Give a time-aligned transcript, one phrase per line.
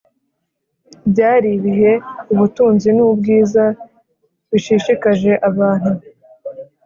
[1.11, 1.91] byari ibihe
[2.33, 3.63] ubutunzi nubwiza
[4.51, 5.91] bishishikaje abantu